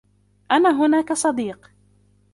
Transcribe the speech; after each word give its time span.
أنا 0.51 0.69
هنا 0.81 1.01
كصديق. 1.01 1.71